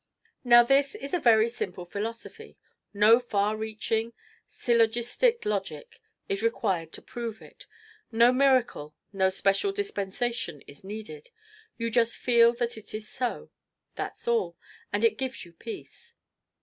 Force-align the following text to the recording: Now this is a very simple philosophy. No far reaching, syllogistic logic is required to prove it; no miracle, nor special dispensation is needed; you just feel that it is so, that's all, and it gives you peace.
Now 0.43 0.63
this 0.63 0.95
is 0.95 1.13
a 1.13 1.19
very 1.19 1.47
simple 1.47 1.85
philosophy. 1.85 2.57
No 2.91 3.19
far 3.19 3.55
reaching, 3.55 4.13
syllogistic 4.47 5.45
logic 5.45 6.01
is 6.27 6.41
required 6.41 6.91
to 6.93 7.03
prove 7.03 7.39
it; 7.39 7.67
no 8.11 8.33
miracle, 8.33 8.95
nor 9.13 9.29
special 9.29 9.71
dispensation 9.71 10.61
is 10.61 10.83
needed; 10.83 11.29
you 11.77 11.91
just 11.91 12.17
feel 12.17 12.51
that 12.53 12.79
it 12.79 12.95
is 12.95 13.07
so, 13.07 13.51
that's 13.93 14.27
all, 14.27 14.57
and 14.91 15.05
it 15.05 15.19
gives 15.19 15.45
you 15.45 15.53
peace. 15.53 16.15